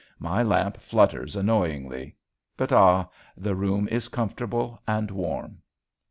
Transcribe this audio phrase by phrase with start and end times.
[0.17, 2.15] My lamp flutters annoyingly.
[2.57, 3.07] But ah!
[3.37, 5.59] the room is comfortable and warm.